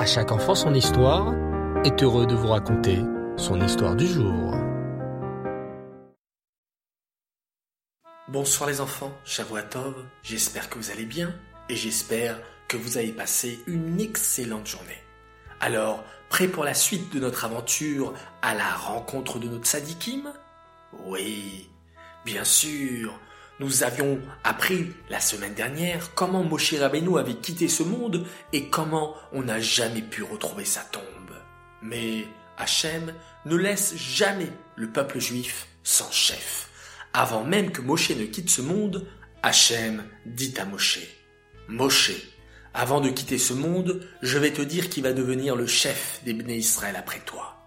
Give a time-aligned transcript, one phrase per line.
[0.00, 1.34] À chaque enfant son histoire
[1.84, 3.00] est heureux de vous raconter
[3.36, 4.54] son histoire du jour.
[8.26, 11.34] Bonsoir les enfants, Shavuatov, j'espère que vous allez bien
[11.68, 15.02] et j'espère que vous avez passé une excellente journée.
[15.60, 20.32] Alors, prêt pour la suite de notre aventure à la rencontre de notre sadikim?
[21.04, 21.68] Oui,
[22.24, 23.20] bien sûr.
[23.60, 29.14] Nous avions appris la semaine dernière comment Moshe Rabbeinu avait quitté ce monde et comment
[29.32, 31.04] on n'a jamais pu retrouver sa tombe.
[31.82, 32.24] Mais
[32.56, 33.12] Hachem
[33.44, 36.70] ne laisse jamais le peuple juif sans chef.
[37.12, 39.06] Avant même que Moshe ne quitte ce monde,
[39.42, 41.00] Hachem dit à Moshe,
[41.68, 42.12] Moshe,
[42.72, 46.32] avant de quitter ce monde, je vais te dire qui va devenir le chef des
[46.32, 47.58] Bnei Israël après toi.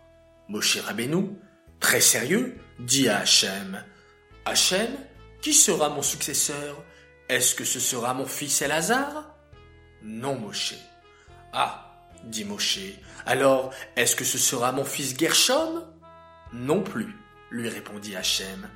[0.49, 1.37] Moshe Rabbeinu,
[1.79, 3.83] très sérieux, dit à Hachem,
[4.45, 4.89] Hachem,
[5.43, 6.81] qui sera mon successeur?
[7.27, 9.35] Est-ce que ce sera mon fils Elazar?
[10.01, 10.75] Non, Moshe.
[11.51, 12.79] Ah, dit Moshe,
[13.25, 15.83] alors est-ce que ce sera mon fils Gershom?
[16.53, 17.13] Non plus,
[17.51, 18.69] lui répondit Hachem.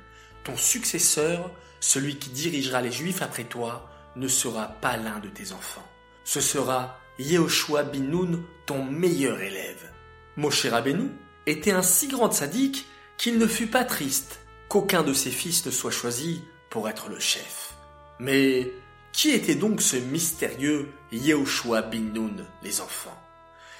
[0.44, 5.52] Ton successeur, celui qui dirigera les Juifs après toi, ne sera pas l'un de tes
[5.52, 5.88] enfants.
[6.24, 9.90] Ce sera Yehoshua Binoun, ton meilleur élève.
[10.36, 11.12] Moshe Rabbeinu
[11.46, 15.70] était un si grand sadique qu'il ne fut pas triste qu'aucun de ses fils ne
[15.70, 17.74] soit choisi pour être le chef.
[18.18, 18.70] Mais
[19.12, 23.18] qui était donc ce mystérieux Yehoshua Binoun, les enfants?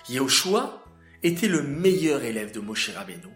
[0.08, 0.84] Yehoshua
[1.22, 3.32] était le meilleur élève de Moshe Rabbeinu.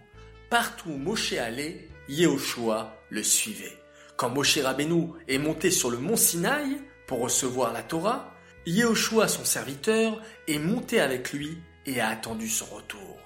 [0.48, 3.78] Partout où Moshe allait, Yehoshua le suivait.
[4.16, 8.32] Quand Moshe Rabbeinu est monté sur le mont Sinaï pour recevoir la Torah,
[8.66, 13.18] Yehoshua, son serviteur, est monté avec lui et a attendu son retour.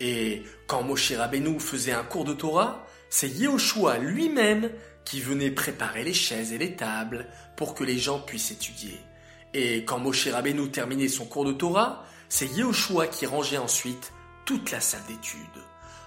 [0.00, 2.86] Et quand Moshe Rabbeinu faisait un cours de Torah,
[3.18, 4.70] c'est Yehoshua lui-même
[5.06, 9.00] qui venait préparer les chaises et les tables pour que les gens puissent étudier.
[9.54, 14.12] Et quand Moshe Rabbeinu terminait son cours de Torah, c'est Yehoshua qui rangeait ensuite
[14.44, 15.40] toute la salle d'études.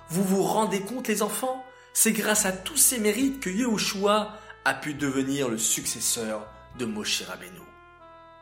[0.10, 1.66] Vous vous rendez compte les enfants?
[1.94, 6.46] C'est grâce à tous ces mérites que Yehoshua a pu devenir le successeur
[6.78, 7.66] de Moshe Rabbeinu.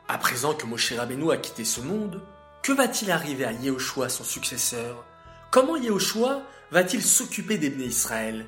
[0.10, 2.22] À présent que Moshe Rabbeinu a quitté ce monde,
[2.64, 5.06] que va-t-il arriver à Yehoshua son successeur?
[5.52, 6.42] Comment Yehoshua
[6.72, 8.46] va-t-il s'occuper des Israël?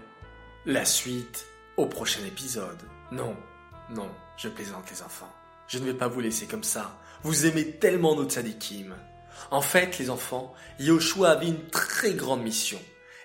[0.65, 1.45] La suite
[1.77, 2.81] au prochain épisode.
[3.11, 3.33] Non,
[3.91, 5.33] non, je plaisante les enfants.
[5.67, 6.99] Je ne vais pas vous laisser comme ça.
[7.23, 8.93] Vous aimez tellement notre sadikim.
[9.51, 12.79] En fait, les enfants, Yehoshua avait une très grande mission.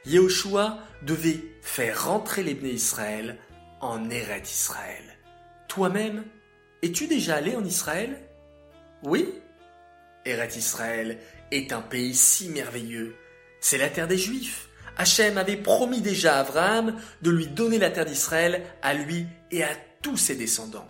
[0.07, 3.39] Yehoshua devait faire rentrer les Bnei Israël
[3.81, 5.03] en Eret Israël.
[5.67, 6.25] Toi-même,
[6.83, 8.29] es-tu déjà allé en Israël?
[9.03, 9.29] Oui
[10.25, 11.19] Eret Israël
[11.51, 13.17] est un pays si merveilleux.
[13.61, 14.69] C'est la terre des Juifs.
[14.97, 19.65] Hachem avait promis déjà à Abraham de lui donner la terre d'Israël à lui et
[19.65, 19.71] à
[20.03, 20.89] tous ses descendants.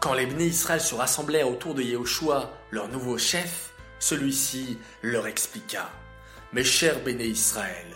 [0.00, 5.90] Quand les Bnei Israël se rassemblèrent autour de Yehoshua, leur nouveau chef, celui-ci leur expliqua
[6.52, 7.86] Mes chers Béné Israël,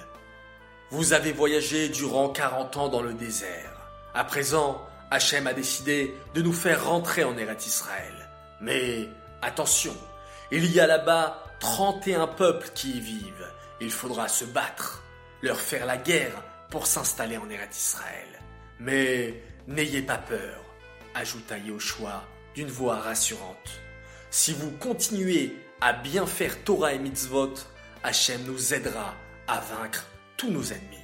[0.91, 3.89] vous avez voyagé durant 40 ans dans le désert.
[4.15, 8.29] À présent, Hachem a décidé de nous faire rentrer en Eret Israël.
[8.61, 9.09] Mais
[9.41, 9.97] attention,
[10.51, 13.49] il y a là-bas 31 peuples qui y vivent.
[13.81, 15.03] Il faudra se battre,
[15.43, 18.29] leur faire la guerre pour s'installer en Eret Israël.
[18.79, 19.35] Mais
[19.67, 20.65] n'ayez pas peur,
[21.15, 23.81] ajouta Yoshua d'une voix rassurante.
[24.31, 27.55] Si vous continuez à bien faire Torah et mitzvot,
[28.03, 29.15] Hachem nous aidera
[29.47, 30.97] à vaincre tous nos ennemis.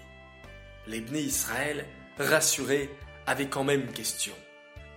[0.87, 1.85] Les Bnei Israël,
[2.19, 2.91] rassurés,
[3.27, 4.33] avaient quand même une question.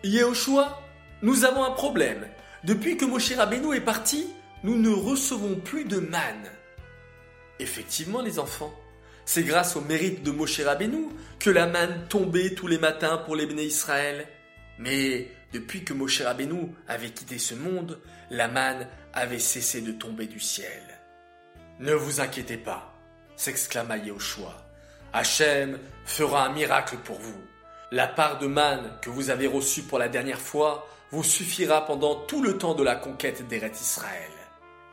[0.03, 0.81] Yehoshua,
[1.21, 2.27] nous avons un problème.
[2.63, 4.27] Depuis que Moshe Rabbeinu est parti,
[4.63, 6.49] nous ne recevons plus de manne.
[7.59, 8.73] Effectivement, les enfants,
[9.25, 11.07] c'est grâce au mérite de Moshe Rabbeinu
[11.39, 14.27] que la manne tombait tous les matins pour les Israël.
[14.79, 17.99] Mais depuis que Moshe Rabbeinu avait quitté ce monde,
[18.29, 20.81] la manne avait cessé de tomber du ciel.
[21.79, 22.93] Ne vous inquiétez pas,
[23.35, 24.67] s'exclama Yehoshua.
[25.13, 27.41] Hachem fera un miracle pour vous.
[27.91, 32.15] La part de manne que vous avez reçue pour la dernière fois vous suffira pendant
[32.15, 34.31] tout le temps de la conquête d'Eret Israël.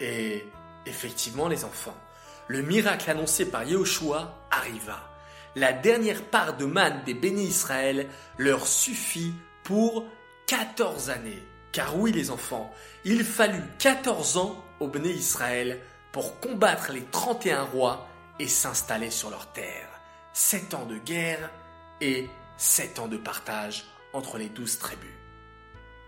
[0.01, 0.45] Et
[0.87, 1.97] effectivement, les enfants,
[2.49, 4.99] le miracle annoncé par Yehoshua arriva.
[5.55, 8.09] La dernière part de manne des bénis Israël
[8.39, 9.35] leur suffit
[9.65, 10.05] pour
[10.47, 11.43] 14 années.
[11.73, 12.73] Car oui les enfants,
[13.05, 15.81] il fallut 14 ans au Béné Israël
[16.13, 18.09] pour combattre les 31 rois
[18.39, 19.89] et s'installer sur leur terre.
[20.33, 21.51] 7 ans de guerre
[22.01, 25.11] et 7 ans de partage entre les 12 tribus.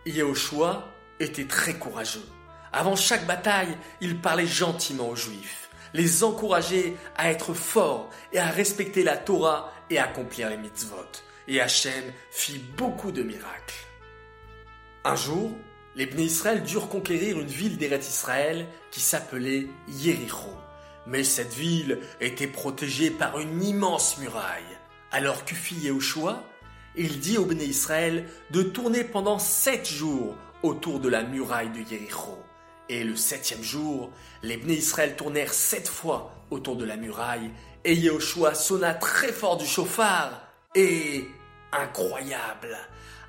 [0.07, 0.89] Yehoshua
[1.19, 2.27] était très courageux.
[2.73, 8.47] Avant chaque bataille, il parlait gentiment aux Juifs, les encourageait à être forts et à
[8.47, 10.97] respecter la Torah et accomplir les mitzvot.
[11.49, 13.87] Et Hachem fit beaucoup de miracles.
[15.05, 15.51] Un jour,
[15.97, 20.55] les Bnei Israël durent conquérir une ville d'Eretz Israël qui s'appelait Yericho.
[21.07, 24.79] Mais cette ville était protégée par une immense muraille.
[25.11, 26.45] Alors que fit Yehoshua?
[26.95, 31.81] Il dit aux Bnei Israël de tourner pendant sept jours autour de la muraille de
[31.81, 32.39] Yericho.
[32.93, 34.11] Et le septième jour,
[34.43, 37.53] les Bnei Israël tournèrent sept fois autour de la muraille,
[37.85, 40.43] et Yehoshua sonna très fort du chauffard,
[40.75, 41.25] et
[41.71, 42.77] incroyable,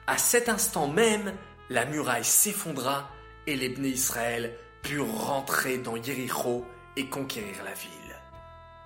[0.07, 1.35] à cet instant même,
[1.69, 3.11] la muraille s'effondra
[3.45, 6.65] et les Bnei Israël purent rentrer dans Yericho
[6.97, 8.15] et conquérir la ville.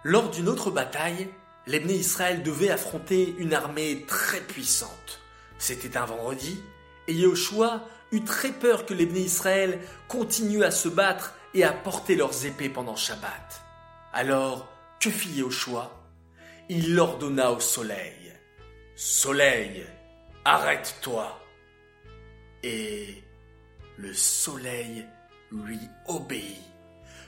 [0.04, 1.30] Lors d'une autre bataille,
[1.68, 5.22] les Bnei Israël devaient affronter une armée très puissante.
[5.58, 6.62] C'était un vendredi,
[7.08, 11.72] et Yehoshua eut très peur que les Bnei Israël continuent à se battre et à
[11.72, 13.62] porter leurs épées pendant Shabbat.
[14.14, 14.68] Alors,
[15.00, 15.92] que fit Yehoshua?
[16.70, 18.34] Il ordonna au soleil
[18.96, 19.86] Soleil,
[20.46, 21.38] arrête-toi
[22.64, 23.24] et
[23.98, 25.06] le soleil
[25.52, 26.62] lui obéit.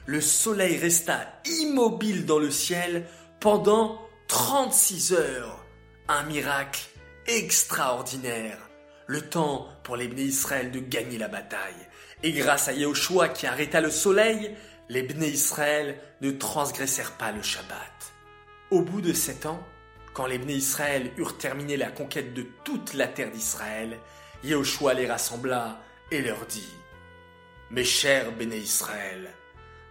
[0.06, 3.06] Le soleil resta immobile dans le ciel
[3.42, 5.66] pendant 36 heures.
[6.08, 6.88] Un miracle
[7.28, 8.67] extraordinaire.
[9.08, 11.88] Le temps pour les Bnei Israël de gagner la bataille.
[12.24, 14.54] Et grâce à Yahushua qui arrêta le soleil,
[14.90, 18.14] les Bnei Israël ne transgressèrent pas le Shabbat.
[18.70, 19.64] Au bout de sept ans,
[20.14, 23.98] quand les Bnei Israël eurent terminé la conquête de toute la terre d'Israël,
[24.44, 25.80] Yehoshua les rassembla
[26.12, 26.68] et leur dit
[27.72, 29.30] Mes chers béné Israël,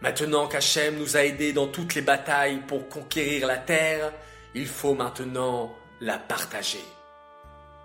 [0.02, 4.12] maintenant qu'Hachem nous a aidés dans toutes les batailles pour conquérir la terre,
[4.54, 6.84] il faut maintenant la partager.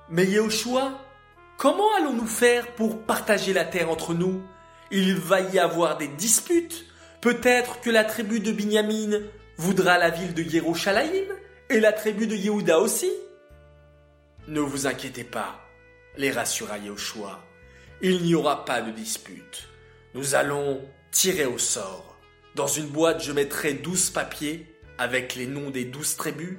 [0.10, 1.00] Mais Yehoshua,
[1.62, 4.42] comment allons-nous faire pour partager la terre entre nous?
[4.90, 6.88] Il va y avoir des disputes.
[7.22, 9.20] Peut-être que la tribu de Binyamin
[9.58, 11.28] voudra la ville de Yerushalayim
[11.70, 13.12] et la tribu de Yehuda aussi.
[14.48, 15.60] Ne vous inquiétez pas,
[16.18, 17.40] les rassura Yahushua.
[18.02, 19.70] Il n'y aura pas de dispute.
[20.16, 20.82] Nous allons
[21.12, 22.18] tirer au sort.
[22.56, 24.66] Dans une boîte, je mettrai douze papiers
[24.98, 26.58] avec les noms des douze tribus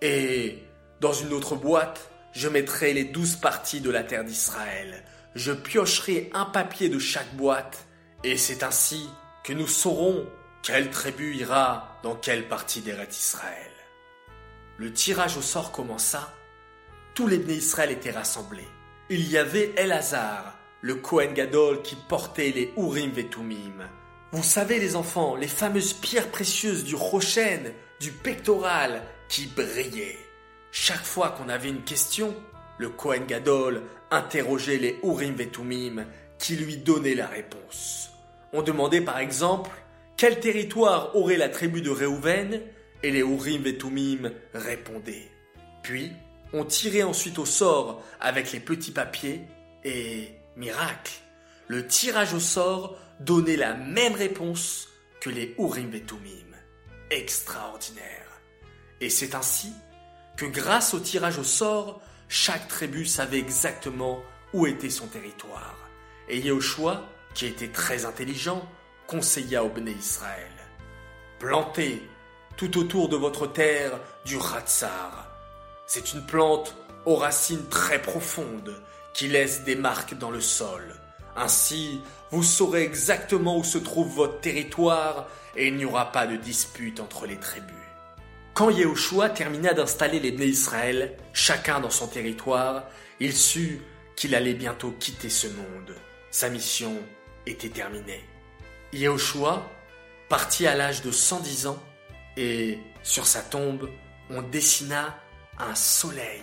[0.00, 0.60] et
[1.00, 5.04] dans une autre boîte, je mettrai les douze parties de la terre d'Israël.
[5.34, 7.86] Je piocherai un papier de chaque boîte
[8.22, 9.08] et c'est ainsi
[9.42, 10.26] que nous saurons
[10.62, 13.72] quelle tribu ira dans quelle partie d'Eretz Israël.
[14.78, 16.32] Le tirage au sort commença.
[17.14, 18.68] Tous les Bnei Israël étaient rassemblés
[19.10, 23.86] il y avait Elazar, le Kohen Gadol qui portait les Urim Vetumim.
[24.32, 30.18] Vous savez les enfants, les fameuses pierres précieuses du Rochen, du pectoral, qui brillaient.
[30.76, 32.34] Chaque fois qu'on avait une question,
[32.78, 33.80] le Kohen Gadol
[34.10, 36.04] interrogeait les Urim Vetumim
[36.36, 38.10] qui lui donnaient la réponse.
[38.52, 39.70] On demandait par exemple
[40.16, 42.60] quel territoire aurait la tribu de Réhouven
[43.04, 45.30] et les Urim Vetumim répondaient.
[45.84, 46.10] Puis,
[46.52, 49.42] on tirait ensuite au sort avec les petits papiers
[49.84, 51.12] et, miracle,
[51.68, 54.88] le tirage au sort donnait la même réponse
[55.20, 56.56] que les Urim Vetumim.
[57.12, 58.40] Extraordinaire.
[59.00, 59.72] Et c'est ainsi
[60.36, 64.20] que grâce au tirage au sort, chaque tribu savait exactement
[64.52, 65.76] où était son territoire.
[66.28, 67.04] Et Yehoshua,
[67.34, 68.66] qui était très intelligent,
[69.06, 70.50] conseilla au Bnei Israël.
[71.38, 72.02] Plantez
[72.56, 75.28] tout autour de votre terre du Ratzar,
[75.86, 78.80] c'est une plante aux racines très profondes
[79.12, 80.94] qui laisse des marques dans le sol.
[81.36, 85.26] Ainsi, vous saurez exactement où se trouve votre territoire
[85.56, 87.83] et il n'y aura pas de dispute entre les tribus.
[88.54, 92.84] Quand Yehoshua termina d'installer les Bnei Israël, chacun dans son territoire,
[93.18, 93.80] il sut
[94.14, 95.96] qu'il allait bientôt quitter ce monde.
[96.30, 96.96] Sa mission
[97.46, 98.22] était terminée.
[98.92, 99.68] Yehoshua
[100.28, 101.82] partit à l'âge de 110 ans
[102.36, 103.90] et, sur sa tombe,
[104.30, 105.18] on dessina
[105.58, 106.42] un soleil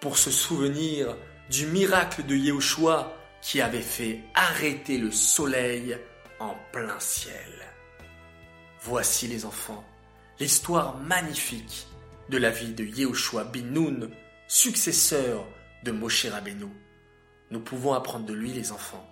[0.00, 1.14] pour se souvenir
[1.50, 5.98] du miracle de Yehoshua qui avait fait arrêter le soleil
[6.40, 7.66] en plein ciel.
[8.80, 9.84] Voici les enfants,
[10.40, 11.86] l'histoire magnifique
[12.28, 14.10] de la vie de Yehoshua bin Nun,
[14.48, 15.46] successeur
[15.84, 16.66] de Moshe Rabbeinu.
[17.50, 19.06] Nous pouvons apprendre de lui, les enfants,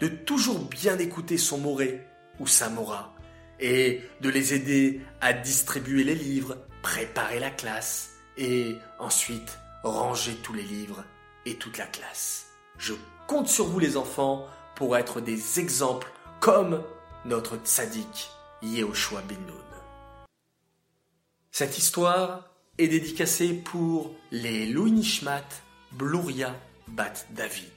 [0.00, 2.04] de toujours bien écouter son moré
[2.40, 3.14] ou sa mora,
[3.60, 10.54] et de les aider à distribuer les livres, préparer la classe, et ensuite ranger tous
[10.54, 11.04] les livres
[11.46, 12.46] et toute la classe.
[12.78, 12.94] Je
[13.28, 16.82] compte sur vous les enfants pour être des exemples comme
[17.24, 18.30] notre tzaddik
[18.62, 19.73] Yehoshua Ben Nun.
[21.56, 25.44] Cette histoire est dédicacée pour les Louis Nishmat
[25.92, 26.52] Bluria
[26.88, 27.70] Bat David.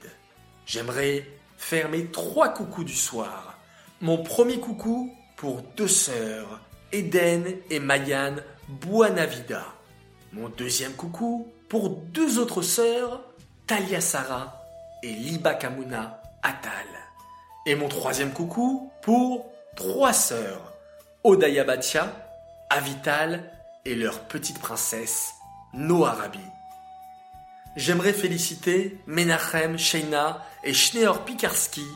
[0.66, 1.24] J'aimerais
[1.56, 3.56] faire mes trois coucous du soir.
[4.00, 6.58] Mon premier coucou pour deux sœurs,
[6.90, 8.34] Eden et Mayan
[8.68, 9.64] Buanavida.
[10.32, 13.22] Mon deuxième coucou pour deux autres sœurs,
[13.68, 14.60] Talia Sarah
[15.04, 16.88] et Liba Kamuna Atal.
[17.64, 20.72] Et mon troisième coucou pour trois sœurs,
[21.22, 22.12] Odaya Batia,
[22.70, 23.52] Avital
[23.84, 25.34] et leur petite princesse,
[25.72, 26.40] Noarabi.
[27.76, 31.86] J'aimerais féliciter Menachem, Sheina et Schneor Pikarski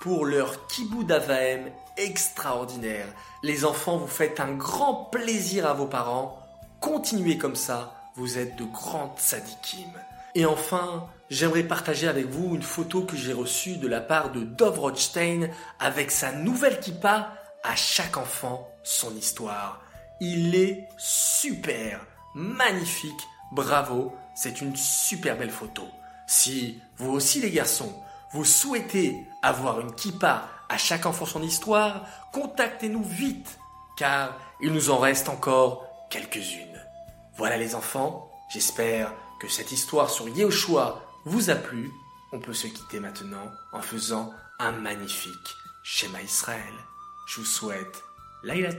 [0.00, 3.06] pour leur kibou d'Avaem extraordinaire.
[3.42, 6.38] Les enfants, vous faites un grand plaisir à vos parents.
[6.80, 9.88] Continuez comme ça, vous êtes de grandes sadikim.
[10.34, 14.40] Et enfin, j'aimerais partager avec vous une photo que j'ai reçue de la part de
[14.40, 15.48] Dov Rothstein
[15.78, 19.80] avec sa nouvelle kippa à chaque enfant son histoire.
[20.24, 25.82] Il est super, magnifique, bravo, c'est une super belle photo.
[26.28, 27.92] Si vous aussi les garçons,
[28.30, 33.58] vous souhaitez avoir une kippa à chaque enfant son histoire, contactez-nous vite,
[33.96, 36.80] car il nous en reste encore quelques-unes.
[37.36, 41.90] Voilà les enfants, j'espère que cette histoire sur Yehoshua vous a plu.
[42.30, 46.74] On peut se quitter maintenant en faisant un magnifique schéma Israël.
[47.26, 48.04] Je vous souhaite
[48.44, 48.70] Laila.